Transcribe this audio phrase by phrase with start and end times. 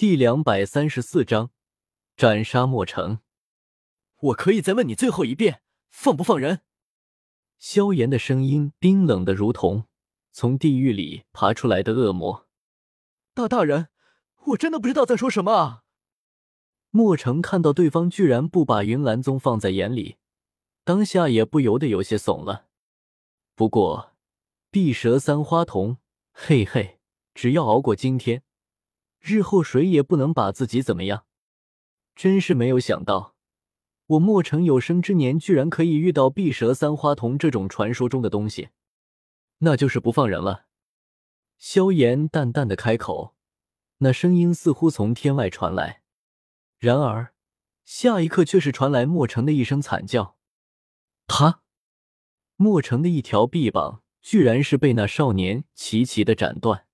[0.00, 1.50] 第两百三十四章
[2.16, 3.18] 斩杀莫城。
[4.20, 6.62] 我可以再问你最后一遍，放不放人？
[7.58, 9.84] 萧炎的声音冰冷的如同
[10.32, 12.48] 从地狱里爬出来的恶魔。
[13.34, 13.88] 大大人，
[14.46, 15.82] 我真的不知道在说什么啊！
[16.88, 20.16] 莫城看到对方居然不把云岚宗放在眼里，
[20.82, 22.68] 当下也不由得有些怂了。
[23.54, 24.14] 不过，
[24.70, 25.98] 碧蛇三花瞳，
[26.32, 27.00] 嘿嘿，
[27.34, 28.42] 只要熬过今天，
[29.20, 31.24] 日后谁也不能把自己怎么样。
[32.16, 33.34] 真是没有想到，
[34.06, 38.70] 我莫城有生之年居然可以遇到碧蛇三花瞳这种传说中的东西，
[39.58, 40.66] 那就是不放人了。
[41.56, 43.36] 萧炎淡淡的开口，
[43.98, 46.02] 那声音似乎从天外传来。
[46.78, 47.34] 然而，
[47.84, 50.36] 下一刻却是传来莫城的一声惨叫。
[51.26, 51.62] 他，
[52.56, 56.86] 莫城的一条臂膀居然是被那少年齐齐的斩断。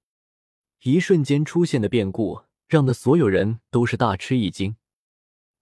[0.92, 4.76] 一瞬间出现的变故，让的所有人都是大吃一惊。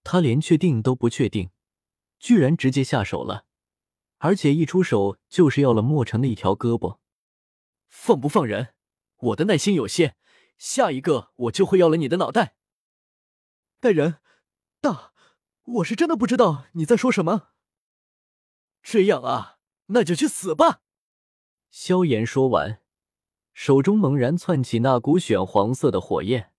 [0.03, 1.49] 他连确定都不确定，
[2.19, 3.45] 居然直接下手了，
[4.19, 6.99] 而且一出手就是要了莫城的一条胳膊。
[7.87, 8.75] 放不放人？
[9.17, 10.15] 我的耐心有限，
[10.59, 12.55] 下一个我就会要了你的脑袋。
[13.79, 14.19] 带人，
[14.79, 15.13] 大，
[15.63, 17.49] 我是真的不知道你在说什么。
[18.83, 19.57] 这样啊，
[19.87, 20.81] 那就去死吧！
[21.71, 22.79] 萧炎说完，
[23.55, 26.51] 手中猛然窜起那股血黄色的火焰。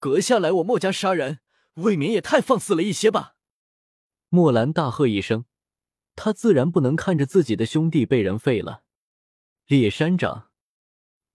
[0.00, 1.38] 阁下来我墨家杀人，
[1.74, 3.36] 未免也太放肆了一些吧！
[4.28, 5.44] 墨兰大喝一声，
[6.16, 8.82] 他自然不能看着自己的兄弟被人废了。
[9.68, 10.50] 猎山掌，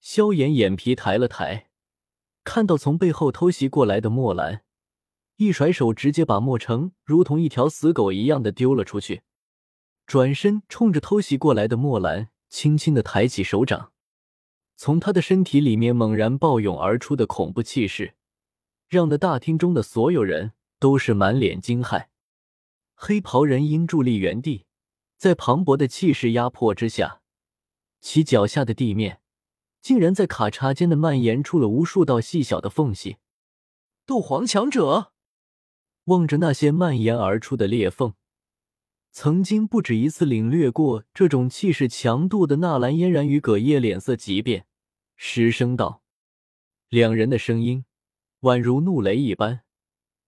[0.02, 1.70] 萧炎眼皮抬了抬，
[2.44, 4.66] 看到从背后偷袭过来的墨兰。
[5.38, 9.24] 一甩手，直接把莫成如同一条死狗一样的丢了出去，
[10.06, 13.93] 转身冲着偷袭过来的墨兰，轻轻的抬起手掌。
[14.76, 18.16] 从他的身体里面猛然暴涌而出的恐怖气势，
[18.90, 22.08] 让的大厅中的所有人都是满脸惊骇。
[22.96, 24.66] 黑袍人因伫立原地，
[25.18, 27.22] 在磅礴的气势压迫之下，
[28.02, 29.22] 其脚下的地面
[29.82, 33.18] 竟然在咔嚓间的蔓延出了无数道细小的缝隙。
[34.06, 35.12] 斗皇强者。
[36.06, 38.14] 望着那些蔓延而出的裂缝，
[39.16, 44.66] 曾经不止一次领略过这种气势强度的纳兰嫣然与葛叶脸色急变，
[45.16, 46.02] 失声道
[46.90, 47.86] ：“两人的声音
[48.42, 49.62] 宛如怒雷一般，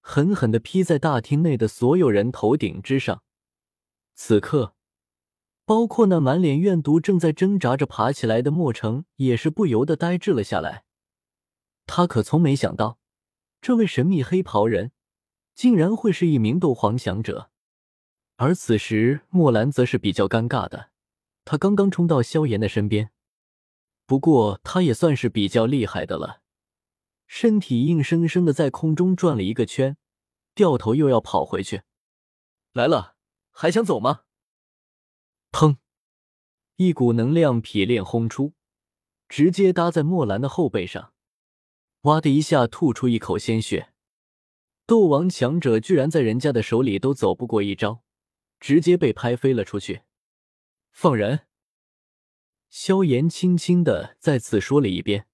[0.01, 3.23] 狠狠的劈在大厅内的所有人头顶之上。”
[4.13, 4.75] 此刻，
[5.65, 10.83] 包括那满脸怨毒、正在挣扎着爬起来的莫城，也是不由得呆滞了下来。
[11.87, 12.99] 他可从没想到，
[13.59, 14.91] 这位神秘黑袍人。
[15.55, 17.49] 竟然会是一名斗皇强者，
[18.37, 20.91] 而此时莫兰则是比较尴尬的。
[21.45, 23.11] 他刚刚冲到萧炎的身边，
[24.05, 26.41] 不过他也算是比较厉害的了，
[27.27, 29.97] 身体硬生生的在空中转了一个圈，
[30.53, 31.83] 掉头又要跑回去。
[32.73, 33.15] 来了，
[33.51, 34.21] 还想走吗？
[35.51, 35.77] 砰！
[36.77, 38.53] 一股能量劈链轰出，
[39.29, 41.13] 直接搭在莫兰的后背上，
[42.01, 43.93] 哇的一下吐出一口鲜血。
[44.85, 48.03] 斗王强者居然在人家的手里都走不过一招，
[48.65, 50.01] 直接被拍飞了出去。
[50.91, 51.41] 放人！
[52.67, 55.27] 萧炎轻轻的再次说了一遍，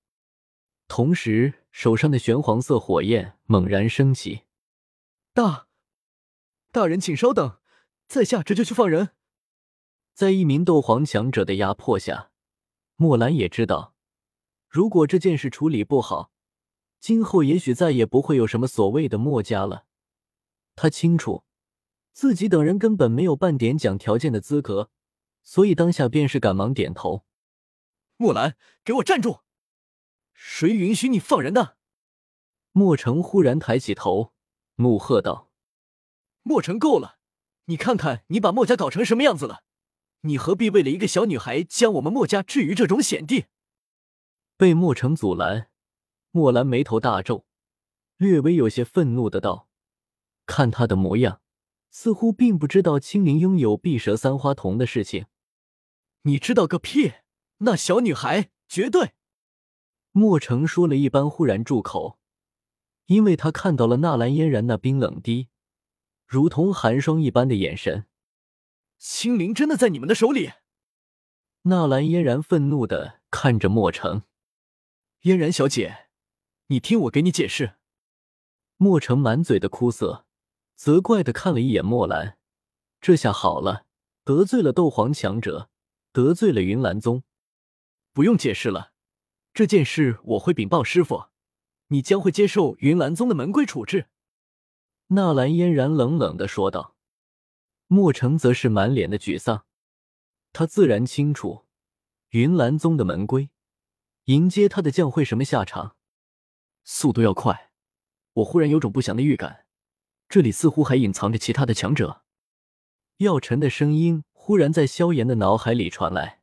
[0.90, 4.42] 同时手上的玄黄色火焰猛然升起。
[5.34, 5.69] 大
[6.74, 7.59] 大人，请稍等，
[8.06, 9.12] 在下这就去放人。
[10.13, 12.31] 在一名斗皇强者的压迫下，
[12.98, 13.96] 莫兰也知道，
[14.68, 16.34] 如果这件事处理不好。
[17.00, 19.86] 今后也许再也不会有什么所谓的墨家了。
[20.75, 21.46] 他清楚
[22.13, 24.89] 自己等人根本没有半点讲条件的资格，
[25.44, 27.25] 所以当下便是赶忙点头。
[28.17, 29.41] 莫兰，给我站住！
[30.33, 31.77] 谁允许你放人的？
[32.71, 34.33] 莫成忽然抬起头，
[34.75, 35.51] 怒喝道
[36.44, 37.17] ：“莫成，够了！
[37.66, 39.63] 你看看你把墨家搞成什么样子了！
[40.21, 43.45] 你何必为了一个小女孩将我们墨家置于这种险地？”
[44.57, 45.69] 被莫成阻拦。
[46.31, 47.45] 莫兰眉头大皱，
[48.17, 49.68] 略微有些愤怒的道
[50.45, 51.41] ：“看他的模样，
[51.91, 55.27] 似乎并不知道青灵拥有碧蛇三花瞳的事情。
[56.23, 57.13] 你知道个屁！
[57.59, 59.11] 那小女孩绝对……”
[60.13, 62.19] 莫成说了一般，忽然住口，
[63.05, 65.49] 因为他看到了纳兰嫣然那冰冷的，
[66.25, 68.07] 如同寒霜一般的眼神。
[68.97, 70.51] 青灵真的在你们的手里？
[71.63, 74.23] 纳兰嫣然愤怒的看着莫成，
[75.21, 76.07] 嫣然小姐。
[76.67, 77.75] 你听我给你解释。
[78.77, 80.25] 莫成满嘴的哭涩，
[80.75, 82.38] 责怪的看了一眼莫兰，
[83.00, 83.85] 这下好了，
[84.23, 85.69] 得罪了斗皇强者，
[86.12, 87.23] 得罪了云岚宗，
[88.13, 88.91] 不用解释了，
[89.53, 91.25] 这件事我会禀报师傅，
[91.88, 94.07] 你将会接受云岚宗的门规处置。”
[95.13, 96.95] 纳兰嫣然冷冷的说道。
[97.88, 99.65] 莫成则是满脸的沮丧，
[100.53, 101.65] 他自然清楚
[102.29, 103.50] 云岚宗的门规，
[104.25, 105.97] 迎接他的将会什么下场。
[106.85, 107.74] 速度要快！
[108.35, 109.61] 我忽然有种不祥的预感，
[110.31, 112.24] 这里似乎还隐藏着其他的强者。
[113.18, 116.42] 药尘的声音忽然在萧炎的脑海里传来：“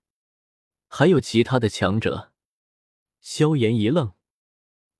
[0.88, 2.30] 还有其他的强者？”
[3.22, 4.12] 萧炎一愣，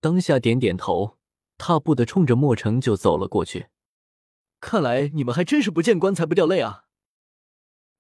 [0.00, 1.19] 当下点点头，
[1.58, 3.67] 踏步的冲着莫城就走了过去。
[4.58, 6.87] 看来你们还真是不见棺材不掉泪啊！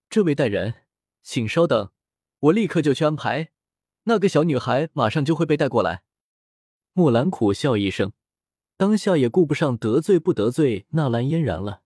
[0.08, 0.86] 这位大人，
[1.22, 1.92] 请稍等，
[2.38, 3.50] 我立刻就去安排。
[4.04, 6.02] 那个小女孩马上就会被带过来。
[6.94, 8.14] 木兰苦笑一声，
[8.78, 11.82] 当下也顾不上得罪不得罪纳兰嫣然了，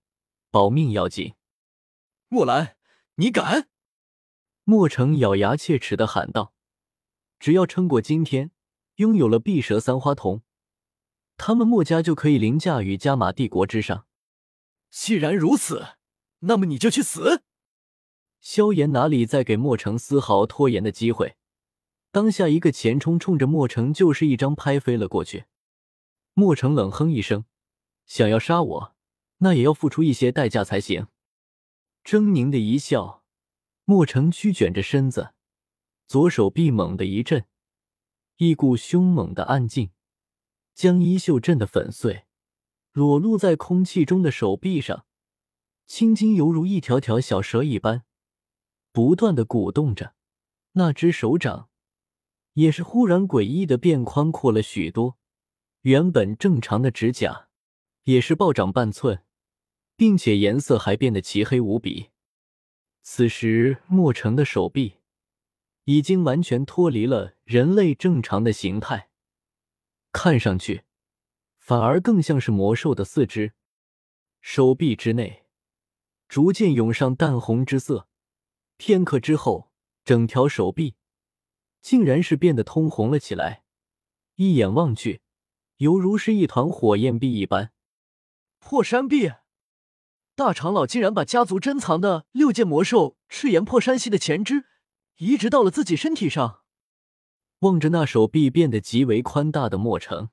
[0.51, 1.33] 保命要紧。
[2.27, 2.77] 墨兰，
[3.15, 3.67] 你敢！
[4.63, 6.53] 莫成咬牙切齿的喊道
[7.39, 8.51] ：“只要撑过今天，
[8.97, 10.43] 拥有了碧蛇三花瞳，
[11.35, 14.05] 他们墨家就可以凌驾于加玛帝国之上。”
[14.91, 15.95] 既然如此，
[16.41, 17.41] 那么你就去死！
[18.39, 21.37] 萧炎哪里再给莫成丝毫拖延的机会，
[22.11, 25.45] 当下一个前冲，冲着莫成就是一张拍飞了过去。
[26.33, 27.45] 莫成冷哼一声，
[28.05, 28.95] 想要杀我，
[29.37, 31.07] 那也要付出一些代价才行。
[32.03, 33.23] 狰狞的一笑，
[33.85, 35.33] 莫成曲卷着身子，
[36.07, 37.45] 左手臂猛地一震，
[38.37, 39.91] 一股凶猛的暗劲
[40.73, 42.25] 将衣袖震得粉碎。
[42.91, 45.05] 裸露在空气中的手臂上，
[45.87, 48.03] 青筋犹如一条条小蛇一般，
[48.91, 50.13] 不断的鼓动着。
[50.73, 51.69] 那只手掌
[52.53, 55.17] 也是忽然诡异的变宽阔了许多，
[55.83, 57.49] 原本正常的指甲
[58.03, 59.23] 也是暴涨半寸，
[59.97, 62.11] 并且颜色还变得漆黑无比。
[63.01, 64.99] 此时，莫城的手臂
[65.83, 69.09] 已经完全脱离了人类正常的形态，
[70.13, 70.83] 看上去。
[71.57, 73.53] 反而更像是魔兽的四肢，
[74.39, 75.45] 手臂之内
[76.29, 78.07] 逐渐涌上淡红之色，
[78.77, 79.69] 片刻之后，
[80.05, 80.95] 整条手臂
[81.81, 83.63] 竟然是变得通红了起来，
[84.35, 85.22] 一眼望去，
[85.83, 87.73] 犹如是一团火焰壁一般。
[88.59, 89.33] 破山壁，
[90.33, 94.63] 大长老竟然把家族珍藏的六件魔兽赤炎破山系的前肢
[95.17, 96.61] 移植到了自己身体上。
[97.59, 100.29] 望着那手臂变得极为宽大的莫城。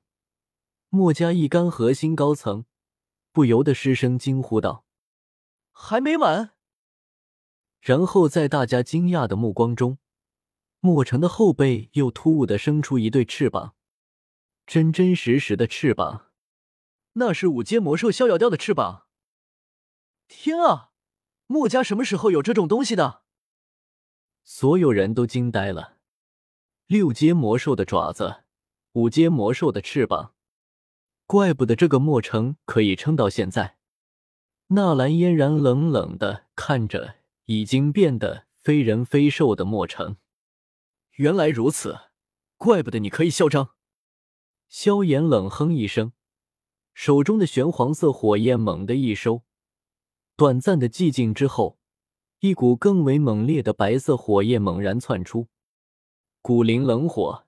[0.87, 2.63] 墨家一干核心高层
[3.33, 4.85] 不由得失声惊呼道
[5.73, 6.51] ：“还没完！”
[7.81, 9.97] 然后在大家惊讶的目光中，
[10.79, 13.75] 墨城的后背又突兀的生出一对翅膀，
[14.71, 16.27] 真真实实的翅膀，
[17.15, 19.05] 那是五阶魔兽逍遥雕的翅膀！
[20.29, 20.91] 天啊，
[21.47, 23.23] 墨家什么时候有这种东西的？
[24.45, 25.97] 所有人都惊呆了，
[26.87, 28.45] 六阶魔兽的爪子，
[28.93, 30.35] 五阶魔兽的翅膀。
[31.25, 33.75] 怪不得这个墨城可以撑到现在。
[34.67, 40.15] 纳兰嫣然冷冷的看着已经变得非人非兽的墨城，
[41.15, 41.99] 原来如此，
[42.55, 43.71] 怪不得你可以嚣张。
[44.71, 46.13] 萧炎冷哼一声，
[46.93, 49.43] 手中的玄黄色火焰猛地一收，
[50.37, 51.77] 短暂的寂静之后，
[52.39, 55.49] 一股更为猛烈的白色火焰猛然窜出。
[56.41, 57.45] 古灵冷火，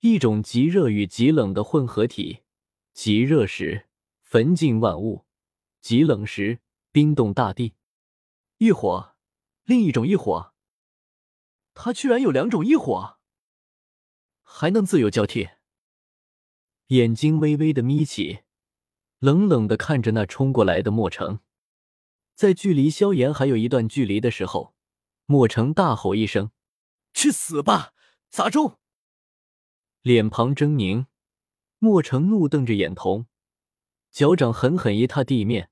[0.00, 2.40] 一种极热与极冷的混合体。
[2.92, 3.86] 极热时
[4.20, 5.24] 焚尽万物，
[5.80, 6.58] 极冷时
[6.90, 7.74] 冰冻大地。
[8.58, 9.14] 异火，
[9.62, 10.52] 另一种异火。
[11.74, 13.18] 他居然有两种异火，
[14.42, 15.50] 还能自由交替。
[16.88, 18.40] 眼睛微微的眯起，
[19.18, 21.40] 冷冷的看着那冲过来的莫城。
[22.34, 24.74] 在距离萧炎还有一段距离的时候，
[25.24, 26.52] 莫城大吼一声
[27.12, 27.92] ：“去死吧，
[28.30, 28.78] 杂种！”
[30.02, 31.06] 脸庞狰狞。
[31.78, 33.26] 莫城怒瞪着眼瞳，
[34.10, 35.70] 脚掌狠狠一踏地面，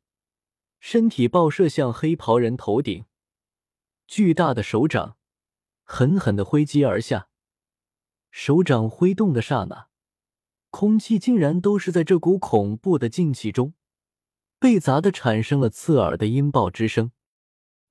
[0.80, 3.06] 身体爆射向黑袍人头顶，
[4.06, 5.16] 巨大的手掌
[5.84, 7.28] 狠狠的挥击而下。
[8.30, 9.88] 手掌挥动的刹那，
[10.74, 13.74] 空气竟然都是在这股恐怖的劲气中
[14.58, 17.12] 被砸的，产生了刺耳的音爆之声。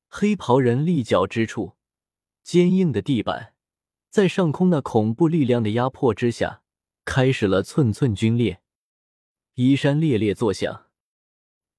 [0.10, 1.78] 黑袍人立脚之处，
[2.44, 3.56] 坚硬的地板
[4.10, 6.62] 在上空那恐怖力量的压迫之下。
[7.06, 8.62] 开始了寸寸皲裂，
[9.54, 10.88] 衣衫猎猎作响，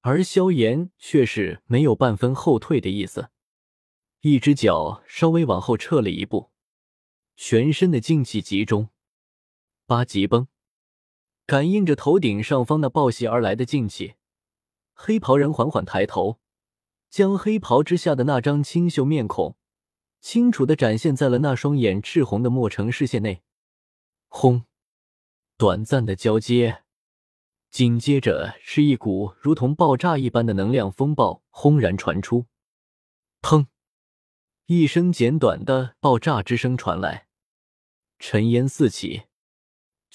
[0.01, 3.29] 而萧炎却是没有半分后退的意思，
[4.21, 6.49] 一只脚稍微往后撤了一步，
[7.35, 8.89] 全身的劲气集中，
[9.85, 10.47] 八级崩，
[11.45, 14.15] 感应着头顶上方那暴袭而来的劲气，
[14.93, 16.39] 黑袍人缓缓抬头，
[17.09, 19.55] 将黑袍之下的那张清秀面孔
[20.19, 23.43] 清楚的展现在了那双眼赤红的墨城视线内，
[24.27, 24.65] 轰！
[25.55, 26.83] 短暂的交接，
[27.69, 32.47] 紧接着是一股如同爆炸一般的能量风暴轰然传出。
[33.41, 33.67] 砰！
[34.65, 37.27] 一声简短的爆炸之声传来，
[38.17, 39.25] 尘烟四起，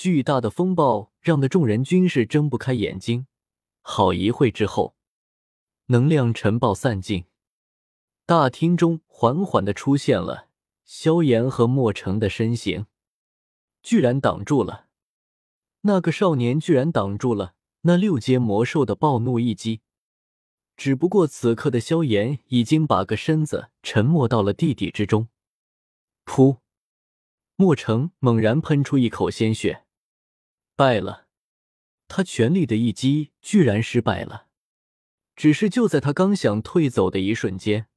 [0.01, 3.27] 巨大的风暴让的众人均是睁不开眼睛。
[3.83, 4.97] 好一会之后，
[5.89, 7.27] 能量尘暴散尽，
[8.25, 10.49] 大厅中缓缓的出现了
[10.87, 12.87] 萧炎和莫城的身形，
[13.83, 14.87] 居然挡住了
[15.83, 17.53] 那个少年，居然挡住了
[17.83, 19.83] 那六阶魔兽的暴怒一击。
[20.79, 25.29] 只不过此刻的萧炎已经把个身子沉没到了地底之中。
[26.25, 26.57] 噗！
[27.57, 29.85] 莫城猛然喷出一口鲜血，
[30.81, 31.27] 败了。
[32.09, 34.47] 他全力的一击居然失败了。
[35.37, 37.89] 只是就在他刚想退走的一瞬间，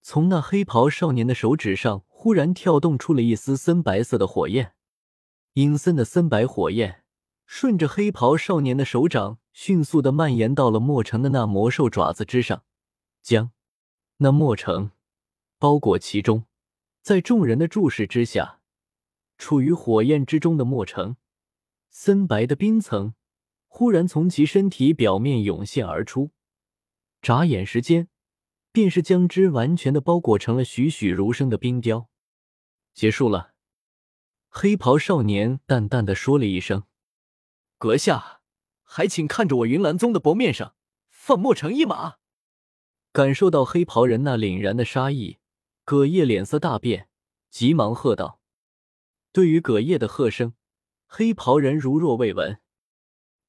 [0.00, 4.72] 从那黑袍少年的手指上忽然跳动出了一丝森白色的火焰，
[5.52, 7.04] 阴森的森白火焰
[7.44, 9.38] 顺着黑袍少年的手掌。
[9.58, 12.64] 迅速的蔓延到了墨城的那魔兽爪子之上，
[13.22, 13.52] 将
[14.18, 14.90] 那墨城
[15.58, 16.44] 包裹其中。
[17.00, 18.60] 在众人的注视之下，
[19.38, 21.16] 处于火焰之中的墨城，
[21.98, 23.14] 森白的冰层
[23.68, 26.30] 忽然从其身体表面涌现而出，
[27.22, 28.08] 眨眼时间，
[28.70, 32.10] 便是将之完全的包裹成了栩栩如生的冰雕。
[32.92, 33.54] 结束了，
[34.50, 36.84] 黑袍少年淡淡的说了一声
[37.78, 38.42] ：“阁下。”
[38.84, 40.76] 还请看着我云岚宗的薄面上
[41.08, 42.18] 放莫城一马。
[43.10, 45.38] 感受到黑袍人那凛然的杀意，
[45.84, 47.08] 葛叶脸色大变，
[47.48, 48.42] 急忙喝道
[49.32, 50.54] ：“对于葛叶的喝声，
[51.18, 52.60] 黑袍人如若未闻。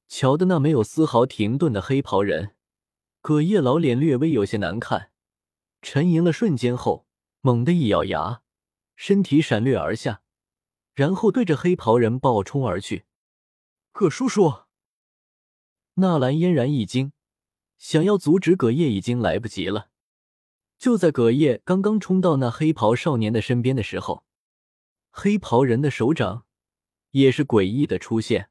[0.08, 2.56] 瞧的那没有丝毫停顿的黑袍人，
[3.20, 5.10] 葛叶老脸略微有些难看，
[5.82, 7.06] 沉吟了瞬间后，
[7.42, 8.40] 猛地一咬牙，
[8.96, 10.22] 身体闪掠而下，
[10.94, 13.04] 然后对着黑袍人暴冲而去。
[13.92, 14.60] 葛叔叔。”
[15.96, 17.12] 纳兰嫣然一惊，
[17.76, 19.90] 想要阻止葛叶已经来不及了。
[20.78, 24.24] 就在葛叶刚刚冲到那黑袍少年的身边的时候，
[25.10, 26.46] 黑袍人的手掌
[27.12, 28.50] 也是诡异的出现，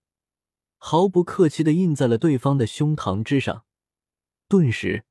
[0.78, 3.66] 毫不客气的印在了对方的胸膛之上。
[4.48, 5.06] 顿时，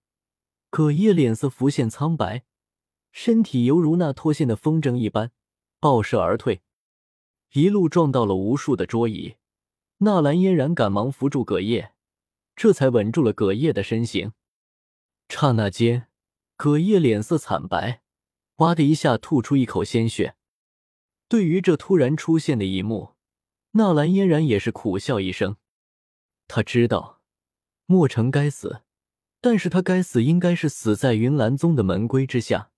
[0.70, 2.44] 葛叶脸色浮现苍白，
[3.12, 5.32] 身体犹如那脱线的风筝一般
[5.80, 6.62] 爆射而退，
[7.52, 9.36] 一路撞到了无数的桌椅。
[9.98, 11.92] 纳兰嫣然赶忙扶住葛叶。
[12.54, 14.32] 这才稳住了葛叶的身形。
[15.28, 16.08] 刹那间，
[16.56, 18.02] 葛叶脸色惨白，
[18.56, 20.36] 哇的一下吐出一口鲜血。
[21.28, 23.15] 对于这突然出现的一幕，
[23.76, 25.56] 纳兰嫣然也是苦笑一声。
[26.49, 27.21] 他知道
[27.87, 28.83] 莫城该死，
[29.40, 32.71] 但是他该死应该是死在云岚宗的门规之下。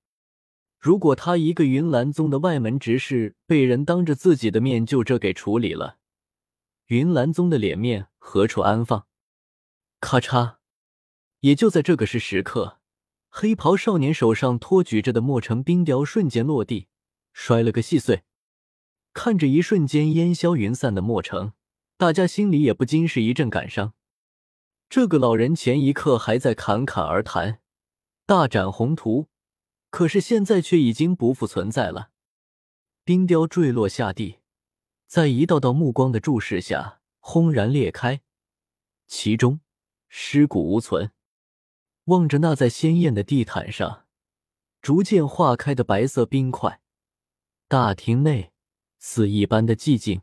[0.78, 5.99] 如果他一个云岚宗的外门执事被人当着自己的面就这给处理了，
[6.87, 9.07] 云岚宗的脸面何处安放？
[10.00, 10.59] 咔嚓！
[11.40, 12.78] 也就在这个时时刻，
[13.28, 16.87] 黑袍少年手上托举着的墨城冰雕瞬间落地，
[17.33, 18.23] 摔了个细碎。
[19.18, 21.52] 看着一瞬间烟消云散的墨城，
[21.96, 23.92] 大家心里也不禁是一阵感伤。
[24.88, 27.58] 这个老人前一刻还在侃侃而谈，
[28.26, 29.26] 大展宏图，
[29.90, 32.10] 可是现在却已经不复存在了。
[33.02, 34.38] 冰雕坠落下地，
[35.08, 38.20] 在一道道目光的注视下，轰然裂开，
[39.08, 39.58] 其中。
[40.06, 41.10] 尸骨无存，
[42.04, 44.06] 望着那在鲜艳的地毯上
[44.80, 46.80] 逐渐化开的白色冰块，
[47.66, 48.52] 大厅内
[48.99, 50.21] 死一般的寂静。